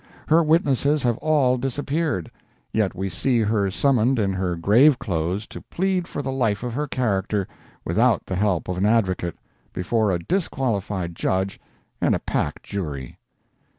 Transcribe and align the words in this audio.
Her 0.29 0.41
witnesses 0.41 1.03
have 1.03 1.19
all 1.19 1.59
disappeared, 1.59 2.31
yet 2.73 2.95
we 2.95 3.07
see 3.07 3.41
her 3.41 3.69
summoned 3.69 4.17
in 4.17 4.33
her 4.33 4.55
grave 4.55 4.97
clothes 4.97 5.45
to 5.49 5.61
plead 5.61 6.07
for 6.07 6.23
the 6.23 6.31
life 6.31 6.63
of 6.63 6.73
her 6.73 6.87
character, 6.87 7.47
without 7.85 8.25
the 8.25 8.35
help 8.35 8.67
of 8.67 8.79
an 8.79 8.85
advocate, 8.87 9.37
before 9.73 10.09
a 10.09 10.17
disqualified 10.17 11.15
judge 11.15 11.59
and 12.01 12.15
a 12.15 12.19
packed 12.19 12.63
jury. 12.63 13.19